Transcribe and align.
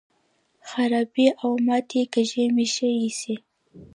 خرابې 0.69 1.27
او 1.41 1.51
ماتې 1.65 2.01
کاږي 2.13 2.45
مې 2.55 2.65
ښې 2.73 2.89
ایسي. 3.01 3.35